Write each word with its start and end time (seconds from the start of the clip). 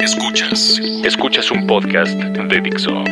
Escuchas. 0.00 0.80
Escuchas 1.04 1.50
un 1.50 1.66
podcast 1.66 2.14
de 2.14 2.60
Dixo. 2.62 3.04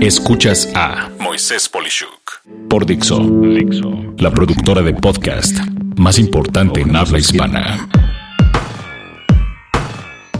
Escuchas 0.00 0.68
a 0.74 1.10
Moisés 1.20 1.68
Polishuk. 1.68 2.42
por 2.68 2.84
Dixo, 2.84 3.20
Dixo. 3.20 4.14
la 4.18 4.32
productora 4.32 4.82
de 4.82 4.94
podcast 4.94 5.56
más 5.96 6.18
importante 6.18 6.80
en 6.80 6.96
habla 6.96 7.20
hispana. 7.20 7.88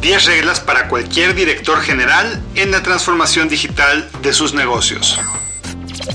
10 0.00 0.26
reglas 0.26 0.58
para 0.58 0.88
cualquier 0.88 1.36
director 1.36 1.80
general 1.80 2.42
en 2.56 2.72
la 2.72 2.82
transformación 2.82 3.48
digital 3.48 4.08
de 4.22 4.32
sus 4.32 4.52
negocios. 4.52 5.20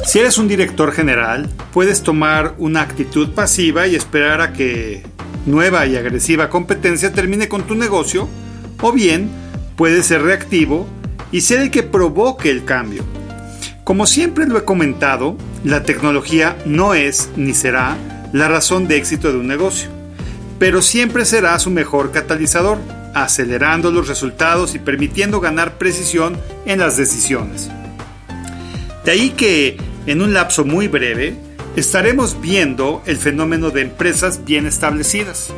Si 0.06 0.20
eres 0.20 0.38
un 0.38 0.50
director 0.50 0.92
general, 0.92 1.50
puedes 1.72 2.04
tomar 2.04 2.56
una 2.58 2.82
actitud 2.82 3.30
pasiva 3.30 3.88
y 3.88 3.96
esperar 3.96 4.42
a 4.42 4.52
que 4.52 5.04
nueva 5.46 5.86
y 5.88 5.96
agresiva 5.96 6.50
competencia 6.50 7.14
termine 7.14 7.48
con 7.48 7.64
tu 7.64 7.76
negocio, 7.76 8.28
o 8.82 8.92
bien 8.92 9.30
puedes 9.76 10.08
ser 10.08 10.24
reactivo 10.24 10.88
y 11.32 11.42
ser 11.42 11.60
el 11.60 11.72
que 11.72 11.84
provoque 11.84 12.50
el 12.50 12.66
cambio. 12.66 13.04
Como 13.84 14.06
siempre 14.06 14.48
lo 14.48 14.58
he 14.58 14.64
comentado, 14.64 15.38
la 15.64 15.84
tecnología 15.84 16.58
no 16.66 16.94
es 16.94 17.30
ni 17.36 17.54
será 17.54 17.98
la 18.34 18.48
razón 18.48 18.88
de 18.88 18.98
éxito 18.98 19.32
de 19.32 19.40
un 19.40 19.48
negocio, 19.48 19.90
pero 20.60 20.82
siempre 20.82 21.26
será 21.26 21.58
su 21.60 21.70
mejor 21.70 22.12
catalizador, 22.12 22.78
acelerando 23.14 23.92
los 23.92 24.08
resultados 24.08 24.76
y 24.76 24.80
permitiendo 24.80 25.40
ganar 25.40 25.78
precisión 25.78 26.38
en 26.66 26.80
las 26.80 26.98
decisiones. 26.98 27.70
De 29.04 29.12
ahí 29.12 29.32
que, 29.32 29.78
en 30.06 30.22
un 30.22 30.34
lapso 30.34 30.64
muy 30.64 30.88
breve, 30.88 31.36
estaremos 31.76 32.40
viendo 32.40 33.02
el 33.06 33.18
fenómeno 33.18 33.72
de 33.72 33.82
empresas 33.82 34.46
bien 34.46 34.66
establecidas, 34.66 35.52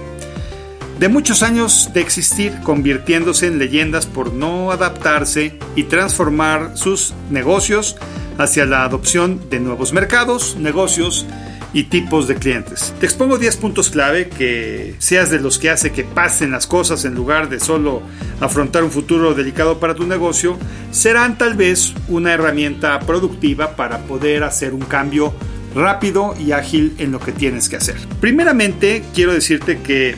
de 1.00 1.08
muchos 1.10 1.44
años 1.44 1.90
de 1.94 2.02
existir, 2.02 2.60
convirtiéndose 2.64 3.48
en 3.48 3.60
leyendas 3.60 4.06
por 4.06 4.34
no 4.34 4.72
adaptarse 4.72 5.58
y 5.76 5.84
transformar 5.84 6.78
sus 6.78 7.14
negocios 7.30 7.98
hacia 8.38 8.66
la 8.66 8.84
adopción 8.84 9.50
de 9.50 9.60
nuevos 9.60 9.94
mercados, 9.94 10.56
negocios 10.58 11.26
y 11.74 11.84
tipos 11.86 12.28
de 12.28 12.36
clientes. 12.36 12.94
Te 13.00 13.06
expongo 13.06 13.38
10 13.38 13.58
puntos 13.58 13.90
clave 13.90 14.30
que 14.30 14.96
seas 15.00 15.30
de 15.30 15.40
los 15.40 15.58
que 15.58 15.72
hace 15.72 15.92
que 15.92 16.04
pasen 16.04 16.52
las 16.52 16.68
cosas 16.68 17.04
en 17.04 17.16
lugar 17.16 17.50
de 17.50 17.60
solo 17.60 18.04
afrontar 18.40 18.84
un 18.84 18.92
futuro 18.92 19.34
delicado 19.34 19.80
para 19.80 19.96
tu 19.96 20.06
negocio, 20.06 20.58
serán 20.92 21.38
tal 21.38 21.56
vez 21.56 21.94
una 22.08 22.34
herramienta 22.34 23.00
productiva 23.00 23.76
para 23.76 24.00
poder 24.00 24.44
hacer 24.44 24.74
un 24.74 24.82
cambio 24.82 25.34
rápido 25.76 26.36
y 26.40 26.52
ágil 26.52 26.94
en 27.00 27.12
lo 27.12 27.20
que 27.20 27.32
tienes 27.32 27.68
que 27.68 27.78
hacer. 27.78 27.96
Primeramente, 28.22 29.04
quiero 29.16 29.34
decirte 29.34 29.80
que 29.82 30.16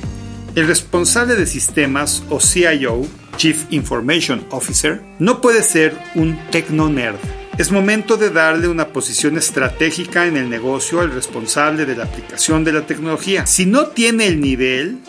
el 0.55 0.67
responsable 0.67 1.35
de 1.35 1.45
sistemas 1.45 2.23
o 2.29 2.39
CIO, 2.39 3.05
Chief 3.35 3.65
Information 3.71 4.45
Officer, 4.51 5.01
no 5.19 5.41
puede 5.41 5.61
ser 5.61 5.97
un 6.15 6.37
techno 6.49 6.89
nerd. 6.89 7.17
Es 7.57 7.71
momento 7.71 8.15
de 8.15 8.29
darle 8.29 8.69
una 8.69 8.87
posición 8.87 9.37
estratégica 9.37 10.27
en 10.27 10.37
el 10.37 10.49
negocio 10.49 11.01
al 11.01 11.11
responsable 11.11 11.85
de 11.85 11.97
la 11.97 12.05
aplicación 12.05 12.63
de 12.63 12.71
la 12.71 12.85
tecnología. 12.85 13.45
Si 13.45 13.65
no 13.65 13.87
tiene 13.87 14.27
el 14.27 14.39
nivel, 14.39 14.99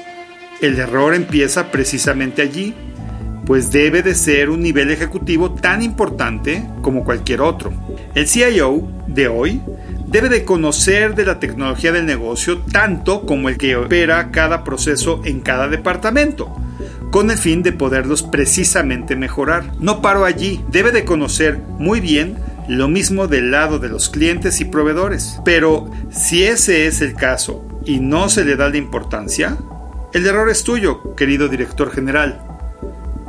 el 0.61 0.79
error 0.79 1.15
empieza 1.15 1.71
precisamente 1.71 2.43
allí, 2.43 2.75
pues 3.47 3.71
debe 3.71 4.03
de 4.03 4.17
ser 4.17 4.51
un 4.51 4.61
nivel 4.61 4.91
ejecutivo 4.91 5.55
tan 5.55 5.81
importante 5.83 6.65
como 6.83 7.05
cualquier 7.05 7.41
otro. 7.41 7.73
El 8.17 8.27
CIO 8.27 8.89
de 9.07 9.29
hoy 9.29 9.61
debe 10.07 10.29
de 10.29 10.45
conocer 10.45 11.15
de 11.15 11.25
la 11.25 11.41
tecnología 11.41 11.93
del 11.93 12.07
negocio 12.07 12.59
tanto 12.59 13.27
como 13.27 13.49
el 13.49 13.59
que 13.59 13.77
opera 13.77 14.31
cada 14.31 14.65
proceso 14.65 15.21
en 15.25 15.41
cada 15.41 15.69
departamento, 15.69 16.57
con 17.11 17.31
el 17.31 17.39
fin 17.39 17.63
de 17.63 17.73
poderlos 17.73 18.23
precisamente 18.23 19.17
mejorar. 19.17 19.73
No 19.81 20.03
paro 20.03 20.25
allí, 20.25 20.65
debe 20.71 20.93
de 20.93 21.05
conocer 21.05 21.59
muy 21.79 22.01
bien 22.01 22.37
lo 22.69 22.89
mismo 22.89 23.29
del 23.29 23.51
lado 23.51 23.79
de 23.79 23.89
los 23.89 24.09
clientes 24.09 24.61
y 24.61 24.65
proveedores. 24.65 25.41
Pero 25.45 25.91
si 26.11 26.45
ese 26.45 26.87
es 26.87 27.01
el 27.01 27.15
caso 27.15 27.65
y 27.85 28.01
no 28.01 28.29
se 28.29 28.45
le 28.45 28.57
da 28.57 28.69
la 28.69 28.77
importancia, 28.77 29.57
el 30.13 30.27
error 30.27 30.49
es 30.49 30.65
tuyo, 30.65 31.15
querido 31.15 31.49
director 31.49 31.91
general. 31.91 32.46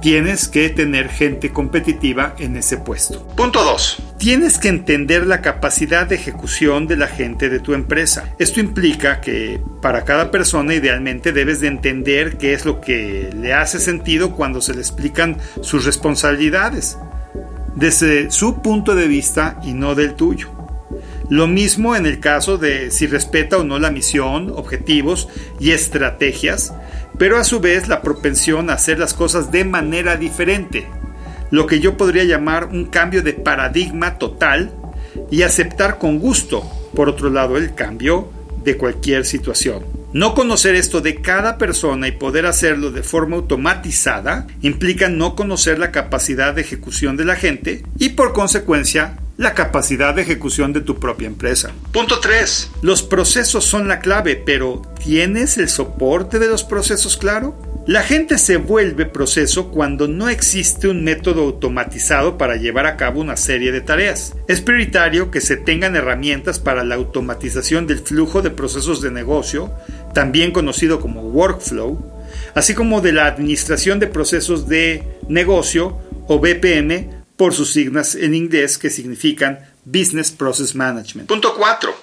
Tienes 0.02 0.48
que 0.48 0.70
tener 0.70 1.10
gente 1.10 1.52
competitiva 1.52 2.36
en 2.38 2.56
ese 2.56 2.78
puesto. 2.78 3.28
Punto 3.36 3.64
2. 3.64 4.04
Tienes 4.20 4.60
que 4.60 4.68
entender 4.68 5.26
la 5.26 5.42
capacidad 5.42 6.06
de 6.06 6.16
ejecución 6.16 6.86
de 6.86 6.98
la 6.98 7.08
gente 7.08 7.50
de 7.50 7.60
tu 7.60 7.74
empresa. 7.74 8.36
Esto 8.38 8.60
implica 8.60 9.22
que 9.22 9.60
para 9.82 10.06
cada 10.06 10.30
persona 10.30 10.76
idealmente 10.76 11.34
debes 11.34 11.62
de 11.62 11.68
entender 11.68 12.38
qué 12.38 12.54
es 12.54 12.64
lo 12.64 12.80
que 12.80 13.32
le 13.36 13.54
hace 13.54 13.80
sentido 13.80 14.36
cuando 14.36 14.62
se 14.62 14.74
le 14.74 14.82
explican 14.82 15.38
sus 15.62 15.86
responsabilidades, 15.86 16.98
desde 17.76 18.30
su 18.30 18.62
punto 18.62 18.94
de 18.94 19.08
vista 19.08 19.60
y 19.64 19.74
no 19.74 19.96
del 19.96 20.14
tuyo. 20.14 20.52
Lo 21.30 21.48
mismo 21.48 21.96
en 21.96 22.06
el 22.06 22.20
caso 22.20 22.58
de 22.58 22.90
si 22.92 23.06
respeta 23.06 23.58
o 23.58 23.64
no 23.64 23.80
la 23.80 23.92
misión, 23.92 24.54
objetivos 24.56 25.28
y 25.60 25.72
estrategias, 25.72 26.74
pero 27.18 27.38
a 27.38 27.44
su 27.44 27.60
vez 27.60 27.88
la 27.88 28.02
propensión 28.02 28.70
a 28.70 28.74
hacer 28.74 29.00
las 29.00 29.14
cosas 29.14 29.52
de 29.52 29.64
manera 29.64 30.18
diferente, 30.18 30.88
lo 31.52 31.66
que 31.66 31.80
yo 31.80 31.98
podría 31.98 32.24
llamar 32.24 32.66
un 32.66 32.86
cambio 32.86 33.24
de 33.24 33.34
paradigma 33.34 34.18
total 34.18 34.72
y 35.32 35.42
aceptar 35.42 35.98
con 35.98 36.20
gusto, 36.20 36.64
por 36.94 37.10
otro 37.10 37.30
lado, 37.30 37.58
el 37.58 37.74
cambio 37.74 38.30
de 38.64 38.78
cualquier 38.78 39.26
situación. 39.26 39.84
No 40.14 40.34
conocer 40.34 40.76
esto 40.76 41.02
de 41.02 41.22
cada 41.22 41.58
persona 41.58 42.08
y 42.08 42.12
poder 42.12 42.46
hacerlo 42.46 42.92
de 42.92 43.04
forma 43.04 43.36
automatizada 43.36 44.48
implica 44.62 45.10
no 45.10 45.36
conocer 45.36 45.80
la 45.80 45.92
capacidad 45.92 46.54
de 46.54 46.62
ejecución 46.62 47.18
de 47.18 47.26
la 47.26 47.36
gente 47.36 47.84
y 47.98 48.10
por 48.10 48.34
consecuencia 48.34 49.18
la 49.38 49.54
capacidad 49.54 50.16
de 50.16 50.24
ejecución 50.24 50.74
de 50.74 50.82
tu 50.82 51.00
propia 51.00 51.28
empresa. 51.28 51.72
Punto 51.92 52.20
3. 52.20 52.72
Los 52.82 53.04
procesos 53.04 53.66
son 53.66 53.88
la 53.88 54.00
clave, 54.00 54.36
pero 54.36 54.82
¿tienes 55.04 55.58
el 55.60 55.70
soporte 55.70 56.40
de 56.40 56.48
los 56.48 56.64
procesos 56.64 57.18
claro? 57.18 57.56
La 57.86 58.02
gente 58.02 58.40
se 58.40 58.58
vuelve 58.58 59.06
proceso 59.06 59.70
cuando 59.70 60.08
no 60.08 60.28
existe 60.28 60.90
un 60.90 61.04
método 61.04 61.44
automatizado 61.44 62.38
para 62.38 62.58
llevar 62.58 62.88
a 62.88 62.98
cabo 62.98 63.22
una 63.22 63.38
serie 63.38 63.72
de 63.72 63.80
tareas. 63.80 64.34
Es 64.48 64.60
prioritario 64.60 65.30
que 65.32 65.40
se 65.40 65.56
tengan 65.56 65.96
herramientas 65.96 66.60
para 66.60 66.84
la 66.84 66.96
automatización 66.96 67.88
del 67.88 68.00
flujo 68.00 68.42
de 68.42 68.50
procesos 68.50 69.02
de 69.02 69.12
negocio, 69.12 69.72
también 70.14 70.52
conocido 70.52 71.00
como 71.00 71.22
workflow, 71.22 72.12
así 72.56 72.74
como 72.74 73.02
de 73.02 73.14
la 73.14 73.28
administración 73.28 74.00
de 74.00 74.08
procesos 74.08 74.68
de 74.68 75.04
negocio 75.30 75.98
o 76.28 76.40
BPM 76.40 77.17
por 77.38 77.54
sus 77.54 77.72
siglas 77.72 78.16
en 78.16 78.36
inglés 78.36 78.78
que 78.78 78.90
significan 78.90 79.60
Business 79.86 80.32
Process 80.32 80.76
Management. 80.76 81.30
Punto 81.30 81.56
4. 81.56 81.96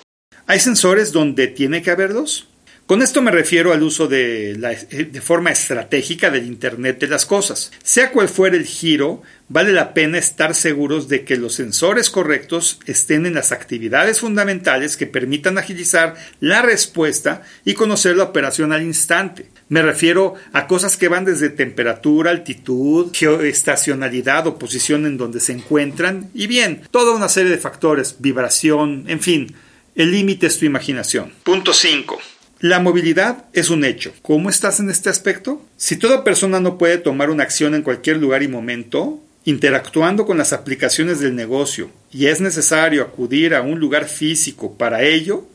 ¿Hay 0.47 0.61
sensores 0.61 1.13
donde 1.13 1.49
tiene 1.49 1.83
que 1.83 1.91
haberlos? 1.91 2.49
Con 2.87 3.01
esto 3.01 3.23
me 3.23 3.31
refiero 3.31 3.73
al 3.73 3.83
uso 3.83 4.09
de, 4.09 4.57
la, 4.59 4.75
de, 4.75 5.21
forma 5.23 5.51
estratégica 5.51 6.31
del 6.31 6.45
Internet 6.45 7.01
de 7.01 7.09
las 7.09 7.25
Cosas. 7.25 7.73
Sea 7.83 8.13
cual 8.13 8.29
fuera 8.29 8.59
el 8.59 8.67
giro, 8.67 9.23
vale 9.49 9.73
la 9.73 9.95
pena 9.95 10.19
estar 10.19 10.55
seguros 10.55 11.09
de 11.09 11.25
que 11.25 11.39
los 11.39 11.55
sensores 11.55 12.11
correctos 12.11 12.81
estén 12.85 13.25
en 13.25 13.33
las 13.33 13.53
actividades 13.53 14.21
fundamentales 14.21 14.99
que 14.99 15.07
permitan 15.07 15.57
agilizar 15.57 16.15
la 16.41 16.61
respuesta 16.61 17.43
y 17.65 17.73
conocer 17.73 18.19
la 18.19 18.25
operación 18.25 18.71
al 18.71 18.83
instante. 18.83 19.49
Me 19.71 19.81
refiero 19.81 20.35
a 20.53 20.67
cosas 20.67 20.99
que 20.99 21.09
van 21.09 21.25
desde 21.25 21.49
temperatura, 21.49 22.33
altitud, 22.33 23.13
geoestacionalidad 23.15 24.47
o 24.47 24.59
posición 24.59 25.07
en 25.07 25.17
donde 25.17 25.41
se 25.41 25.53
encuentran 25.53 26.29
y 26.35 26.49
bien, 26.49 26.83
toda 26.91 27.17
una 27.17 27.31
serie 27.31 27.51
de 27.51 27.57
factores, 27.57 28.17
vibración, 28.19 29.07
en 29.09 29.21
fin, 29.21 29.55
el 29.95 30.11
límite 30.11 30.49
es 30.49 30.59
tu 30.59 30.67
imaginación. 30.67 31.33
Punto 31.45 31.73
5. 31.73 32.34
La 32.65 32.81
movilidad 32.81 33.45
es 33.53 33.69
un 33.69 33.85
hecho. 33.85 34.15
¿Cómo 34.23 34.49
estás 34.49 34.81
en 34.81 34.89
este 34.89 35.11
aspecto? 35.11 35.63
Si 35.77 35.97
toda 35.97 36.25
persona 36.25 36.61
no 36.61 36.79
puede 36.79 36.97
tomar 36.97 37.29
una 37.29 37.43
acción 37.43 37.75
en 37.75 37.83
cualquier 37.83 38.17
lugar 38.17 38.43
y 38.43 38.49
momento, 38.49 39.21
interactuando 39.45 40.25
con 40.25 40.39
las 40.39 40.55
aplicaciones 40.55 41.21
del 41.21 41.37
negocio, 41.37 41.91
y 42.11 42.29
es 42.29 42.41
necesario 42.41 43.03
acudir 43.03 43.55
a 43.55 43.61
un 43.61 43.81
lugar 43.81 44.07
físico 44.07 44.79
para 44.79 45.03
ello, 45.03 45.47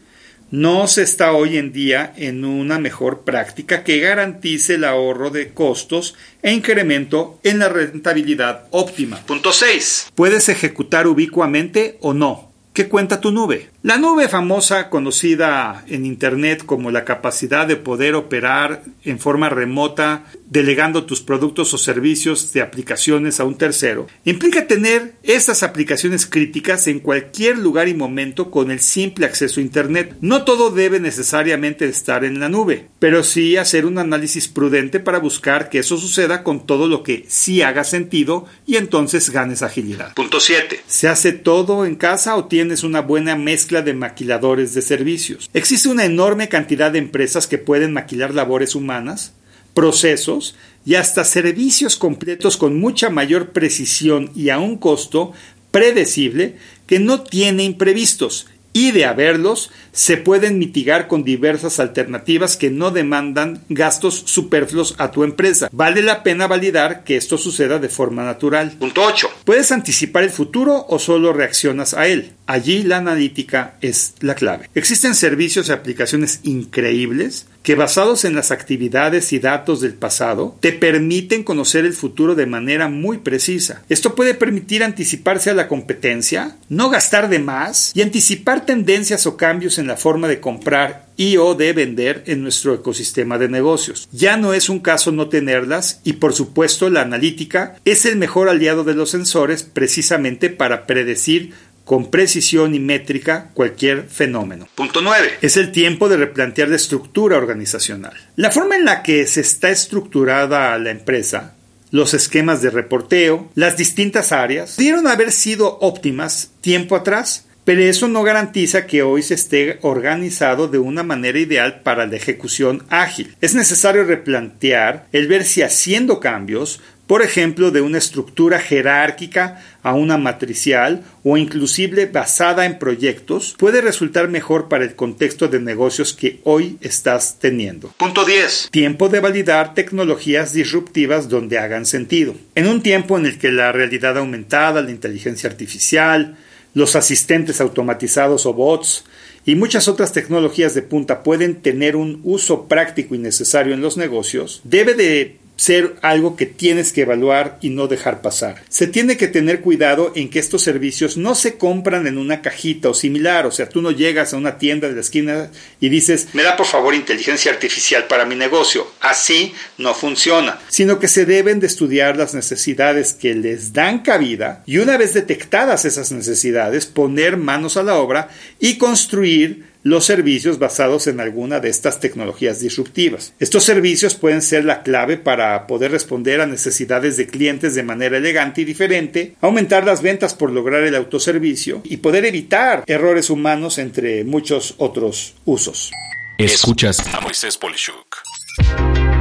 no 0.52 0.88
se 0.88 1.02
está 1.02 1.32
hoy 1.32 1.58
en 1.58 1.74
día 1.74 2.14
en 2.16 2.46
una 2.46 2.78
mejor 2.78 3.22
práctica 3.22 3.84
que 3.84 4.00
garantice 4.00 4.76
el 4.76 4.84
ahorro 4.84 5.32
de 5.32 5.52
costos 5.52 6.14
e 6.44 6.54
incremento 6.54 7.40
en 7.42 7.58
la 7.58 7.70
rentabilidad 7.70 8.68
óptima. 8.70 9.18
Punto 9.26 9.52
6. 9.52 10.12
¿Puedes 10.14 10.48
ejecutar 10.48 11.08
ubicuamente 11.08 11.98
o 12.02 12.14
no? 12.14 12.50
¿Qué 12.72 12.88
cuenta 12.88 13.20
tu 13.20 13.32
nube? 13.32 13.72
La 13.82 13.98
nube 13.98 14.28
famosa, 14.28 14.90
conocida 14.90 15.86
en 15.88 16.06
Internet 16.06 16.66
como 16.66 16.92
la 16.92 17.06
capacidad 17.06 17.66
de 17.66 17.78
poder 17.78 18.14
operar 18.14 18.84
en 19.06 19.20
forma 19.20 19.48
remota, 19.48 20.26
delegando 20.48 21.06
tus 21.06 21.22
productos 21.22 21.74
o 21.74 21.78
servicios 21.78 22.52
de 22.52 22.62
aplicaciones 22.62 23.40
a 23.40 23.46
un 23.46 23.58
tercero, 23.58 24.08
implica 24.26 24.68
tener 24.68 25.14
estas 25.24 25.64
aplicaciones 25.64 26.26
críticas 26.26 26.88
en 26.88 27.00
cualquier 27.00 27.58
lugar 27.58 27.88
y 27.88 27.94
momento 27.94 28.52
con 28.52 28.70
el 28.70 28.82
simple 28.82 29.26
acceso 29.26 29.62
a 29.62 29.64
Internet. 29.64 30.14
No 30.20 30.44
todo 30.44 30.72
debe 30.72 31.00
necesariamente 31.00 31.88
estar 31.88 32.26
en 32.26 32.42
la 32.42 32.50
nube, 32.50 32.90
pero 33.00 33.24
sí 33.24 33.56
hacer 33.56 33.86
un 33.86 33.98
análisis 33.98 34.50
prudente 34.50 35.00
para 35.00 35.20
buscar 35.20 35.70
que 35.70 35.80
eso 35.80 35.98
suceda 35.98 36.44
con 36.44 36.66
todo 36.66 36.90
lo 36.90 37.02
que 37.02 37.24
sí 37.30 37.62
haga 37.62 37.86
sentido 37.86 38.46
y 38.66 38.76
entonces 38.76 39.30
ganes 39.30 39.62
agilidad. 39.62 40.16
Punto 40.16 40.42
7. 40.42 40.82
¿Se 40.86 41.08
hace 41.08 41.32
todo 41.32 41.86
en 41.86 41.96
casa 41.96 42.36
o 42.36 42.46
tienes 42.46 42.84
una 42.84 43.00
buena 43.00 43.38
mezcla 43.70 43.82
de 43.84 43.94
maquiladores 43.94 44.74
de 44.74 44.82
servicios. 44.82 45.48
Existe 45.54 45.90
una 45.90 46.06
enorme 46.06 46.50
cantidad 46.50 46.92
de 46.92 46.98
empresas 46.98 47.46
que 47.46 47.60
pueden 47.60 47.94
maquilar 47.94 48.34
labores 48.34 48.74
humanas, 48.74 49.34
procesos 49.76 50.56
y 50.88 50.96
hasta 50.96 51.24
servicios 51.24 51.96
completos 51.96 52.58
con 52.58 52.80
mucha 52.80 53.12
mayor 53.12 53.52
precisión 53.52 54.32
y 54.36 54.50
a 54.50 54.58
un 54.58 54.78
costo 54.78 55.34
predecible 55.70 56.56
que 56.88 57.00
no 57.00 57.22
tiene 57.22 57.64
imprevistos 57.64 58.48
y 58.74 58.92
de 58.92 59.06
haberlos, 59.06 59.72
se 59.92 60.18
pueden 60.18 60.60
mitigar 60.60 61.08
con 61.08 61.24
diversas 61.24 61.80
alternativas 61.80 62.56
que 62.56 62.70
no 62.70 62.92
demandan 62.92 63.64
gastos 63.70 64.24
superfluos 64.26 64.96
a 64.98 65.12
tu 65.12 65.24
empresa. 65.24 65.70
Vale 65.72 66.02
la 66.02 66.24
pena 66.24 66.48
validar 66.48 67.04
que 67.04 67.18
esto 67.18 67.38
suceda 67.38 67.80
de 67.80 67.90
forma 67.90 68.24
natural. 68.24 68.72
Punto 68.80 69.02
8. 69.04 69.30
¿Puedes 69.44 69.72
anticipar 69.72 70.24
el 70.24 70.30
futuro 70.30 70.86
o 70.88 71.00
solo 71.00 71.34
reaccionas 71.34 71.94
a 71.94 72.08
él? 72.08 72.34
Allí 72.50 72.82
la 72.82 72.98
analítica 72.98 73.76
es 73.80 74.16
la 74.22 74.34
clave. 74.34 74.72
Existen 74.74 75.14
servicios 75.14 75.70
y 75.70 75.72
aplicaciones 75.72 76.40
increíbles 76.42 77.46
que 77.62 77.76
basados 77.76 78.26
en 78.26 78.34
las 78.34 78.50
actividades 78.50 79.32
y 79.34 79.38
datos 79.38 79.82
del 79.82 79.94
pasado 79.94 80.58
te 80.60 80.72
permiten 80.72 81.44
conocer 81.44 81.86
el 81.86 81.94
futuro 81.94 82.34
de 82.34 82.48
manera 82.48 82.88
muy 82.88 83.20
precisa. 83.20 83.84
Esto 83.88 84.16
puede 84.16 84.34
permitir 84.34 84.84
anticiparse 84.84 85.52
a 85.52 85.54
la 85.54 85.68
competencia, 85.68 86.58
no 86.70 86.90
gastar 86.90 87.30
de 87.30 87.38
más 87.38 87.92
y 87.94 88.02
anticipar 88.02 88.66
tendencias 88.66 89.28
o 89.28 89.38
cambios 89.38 89.78
en 89.78 89.86
la 89.86 89.98
forma 89.98 90.28
de 90.28 90.40
comprar 90.40 91.08
y 91.18 91.36
o 91.36 91.54
de 91.54 91.74
vender 91.74 92.24
en 92.28 92.42
nuestro 92.42 92.74
ecosistema 92.74 93.38
de 93.38 93.50
negocios. 93.50 94.08
Ya 94.14 94.38
no 94.38 94.54
es 94.54 94.70
un 94.70 94.80
caso 94.80 95.12
no 95.12 95.28
tenerlas 95.28 96.00
y 96.06 96.14
por 96.14 96.34
supuesto 96.34 96.90
la 96.90 97.02
analítica 97.02 97.76
es 97.84 98.06
el 98.06 98.16
mejor 98.16 98.48
aliado 98.48 98.86
de 98.86 98.96
los 98.96 99.10
sensores 99.10 99.64
precisamente 99.64 100.50
para 100.50 100.88
predecir 100.88 101.54
con 101.90 102.12
precisión 102.12 102.76
y 102.76 102.80
métrica 102.80 103.50
cualquier 103.56 104.04
fenómeno. 104.04 104.68
Punto 104.76 105.02
9. 105.02 105.40
Es 105.42 105.58
el 105.58 105.72
tiempo 105.72 106.08
de 106.08 106.18
replantear 106.18 106.70
la 106.70 106.76
estructura 106.76 107.36
organizacional. 107.36 108.14
La 108.36 108.52
forma 108.52 108.76
en 108.76 108.86
la 108.86 109.02
que 109.02 109.26
se 109.26 109.42
está 109.42 109.72
estructurada 109.72 110.78
la 110.78 110.92
empresa, 110.92 111.56
los 111.90 112.14
esquemas 112.14 112.62
de 112.62 112.70
reporteo, 112.70 113.50
las 113.56 113.76
distintas 113.76 114.32
áreas, 114.32 114.76
pudieron 114.76 115.08
haber 115.08 115.32
sido 115.32 115.80
óptimas 115.82 116.52
tiempo 116.62 116.96
atrás, 116.96 117.48
pero 117.70 117.84
eso 117.84 118.08
no 118.08 118.24
garantiza 118.24 118.88
que 118.88 119.04
hoy 119.04 119.22
se 119.22 119.36
esté 119.36 119.78
organizado 119.84 120.68
de 120.68 120.80
una 120.80 121.04
manera 121.04 121.38
ideal 121.38 121.82
para 121.84 122.08
la 122.08 122.16
ejecución 122.16 122.84
ágil. 122.90 123.36
Es 123.42 123.54
necesario 123.54 124.06
replantear 124.06 125.06
el 125.12 125.28
ver 125.28 125.44
si 125.44 125.62
haciendo 125.62 126.20
cambios 126.20 126.82
por 127.06 127.24
ejemplo, 127.24 127.72
de 127.72 127.82
una 127.82 127.98
estructura 127.98 128.60
jerárquica 128.60 129.64
a 129.82 129.96
una 129.96 130.20
matricial 130.20 131.04
o 131.24 131.38
inclusive 131.38 132.06
basada 132.06 132.68
en 132.68 132.78
proyectos, 132.78 133.56
puede 133.58 133.82
resultar 133.82 134.28
mejor 134.28 134.70
para 134.70 134.84
el 134.84 134.96
contexto 134.96 135.48
de 135.48 135.60
negocios 135.60 136.14
que 136.14 136.40
hoy 136.44 136.78
estás 136.82 137.40
teniendo. 137.40 137.92
Punto 137.98 138.26
10. 138.26 138.70
Tiempo 138.70 139.10
de 139.10 139.22
validar 139.22 139.74
tecnologías 139.74 140.54
disruptivas 140.54 141.30
donde 141.30 141.58
hagan 141.58 141.88
sentido. 141.88 142.36
En 142.54 142.68
un 142.68 142.84
tiempo 142.84 143.18
en 143.18 143.26
el 143.26 143.40
que 143.40 143.52
la 143.52 143.72
realidad 143.72 144.16
aumentada, 144.20 144.84
la 144.84 144.92
inteligencia 144.92 145.50
artificial, 145.50 146.38
los 146.74 146.96
asistentes 146.96 147.62
automatizados 147.62 148.46
o 148.46 148.54
bots 148.54 149.06
y 149.46 149.56
muchas 149.56 149.88
otras 149.88 150.14
tecnologías 150.14 150.76
de 150.76 150.82
punta 150.82 151.24
pueden 151.24 151.62
tener 151.62 151.96
un 151.96 152.22
uso 152.24 152.68
práctico 152.68 153.16
y 153.16 153.18
necesario 153.18 153.74
en 153.74 153.82
los 153.82 153.98
negocios, 153.98 154.62
debe 154.64 154.94
de 154.94 155.39
ser 155.60 155.98
algo 156.02 156.38
que 156.38 156.46
tienes 156.46 156.94
que 156.94 157.02
evaluar 157.02 157.58
y 157.60 157.70
no 157.70 157.88
dejar 157.88 158.22
pasar. 158.22 158.64
Se 158.70 158.88
tiene 158.88 159.18
que 159.18 159.28
tener 159.28 159.60
cuidado 159.60 160.14
en 160.16 160.30
que 160.30 160.40
estos 160.40 160.62
servicios 160.62 161.18
no 161.18 161.36
se 161.36 161.58
compran 161.58 162.08
en 162.08 162.18
una 162.18 162.42
cajita 162.42 162.88
o 162.88 162.94
similar, 162.94 163.46
o 163.46 163.52
sea, 163.52 163.68
tú 163.68 163.82
no 163.82 163.92
llegas 163.92 164.34
a 164.34 164.38
una 164.38 164.58
tienda 164.58 164.88
de 164.88 164.96
la 164.96 165.02
esquina 165.02 165.52
y 165.82 165.90
dices, 165.90 166.30
me 166.32 166.44
da 166.44 166.56
por 166.56 166.66
favor 166.66 166.96
inteligencia 166.96 167.52
artificial 167.52 168.08
para 168.08 168.24
mi 168.24 168.36
negocio. 168.36 168.88
Así 169.02 169.54
no 169.78 169.94
funciona. 169.94 170.58
Sino 170.70 170.98
que 170.98 171.10
se 171.10 171.26
deben 171.26 171.60
de 171.60 171.68
estudiar 171.68 172.16
las 172.16 172.34
necesidades 172.34 173.12
que 173.12 173.36
les 173.36 173.74
dan 173.74 174.00
cabida 174.00 174.64
y 174.66 174.78
una 174.78 174.96
vez 174.96 175.14
detectadas 175.14 175.84
esas 175.84 176.14
necesidades, 176.14 176.86
poner 176.86 177.36
manos 177.36 177.76
a 177.76 177.84
la 177.84 177.96
obra 177.96 178.30
y 178.62 178.78
construir 178.78 179.69
los 179.84 180.06
servicios 180.06 180.60
basados 180.60 181.08
en 181.08 181.20
alguna 181.20 181.60
de 181.60 181.70
estas 181.70 182.00
tecnologías 182.00 182.60
disruptivas. 182.60 183.34
Estos 183.40 183.64
servicios 183.64 184.16
pueden 184.16 184.42
ser 184.42 184.66
la 184.66 184.84
clave 184.84 185.18
para 185.18 185.68
poder 185.68 185.92
responder 185.92 186.42
a 186.42 186.46
necesidades 186.46 187.18
de 187.18 187.28
clientes 187.28 187.76
de 187.76 187.84
manera 187.84 188.18
elegante 188.18 188.62
y 188.62 188.66
diferente, 188.66 189.36
aumentar 189.42 189.86
las 189.86 190.02
ventas 190.02 190.34
por 190.34 190.52
lograr 190.52 190.84
el 190.84 190.96
autoservicio 190.96 191.82
y 191.84 191.98
poder 191.98 192.26
evitar 192.26 192.84
errores 192.88 193.30
humanos 193.30 193.78
entre 193.78 194.24
muchos 194.24 194.76
otros 194.78 195.36
usos. 195.46 195.92
Escuchas 196.38 197.00
a 197.14 197.22
Moisés 197.22 197.58
Polishuk. 197.58 198.18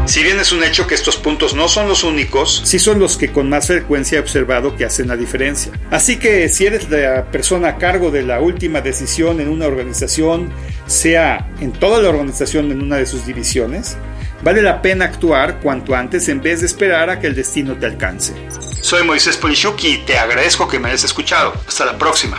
Si 0.08 0.22
bien 0.22 0.40
es 0.40 0.52
un 0.52 0.64
hecho 0.64 0.86
que 0.86 0.94
estos 0.94 1.18
puntos 1.18 1.52
no 1.52 1.68
son 1.68 1.86
los 1.86 2.02
únicos, 2.02 2.62
sí 2.64 2.78
son 2.78 2.98
los 2.98 3.18
que 3.18 3.30
con 3.30 3.50
más 3.50 3.66
frecuencia 3.66 4.16
he 4.16 4.20
observado 4.20 4.74
que 4.74 4.86
hacen 4.86 5.06
la 5.06 5.16
diferencia. 5.16 5.70
Así 5.90 6.18
que 6.18 6.48
si 6.48 6.64
eres 6.64 6.88
la 6.88 7.26
persona 7.30 7.68
a 7.68 7.76
cargo 7.76 8.10
de 8.10 8.22
la 8.22 8.40
última 8.40 8.80
decisión 8.80 9.38
en 9.38 9.48
una 9.48 9.66
organización, 9.66 10.50
sea 10.86 11.50
en 11.60 11.72
toda 11.72 12.00
la 12.00 12.08
organización 12.08 12.72
en 12.72 12.80
una 12.80 12.96
de 12.96 13.04
sus 13.04 13.26
divisiones, 13.26 13.98
vale 14.42 14.62
la 14.62 14.80
pena 14.80 15.04
actuar 15.04 15.60
cuanto 15.60 15.94
antes 15.94 16.26
en 16.30 16.40
vez 16.40 16.60
de 16.60 16.66
esperar 16.68 17.10
a 17.10 17.20
que 17.20 17.26
el 17.26 17.34
destino 17.34 17.76
te 17.76 17.84
alcance. 17.84 18.32
Soy 18.80 19.04
Moisés 19.04 19.36
Polishuk 19.36 19.84
y 19.84 19.98
te 19.98 20.16
agradezco 20.16 20.66
que 20.66 20.78
me 20.78 20.88
hayas 20.88 21.04
escuchado. 21.04 21.52
Hasta 21.68 21.84
la 21.84 21.98
próxima. 21.98 22.38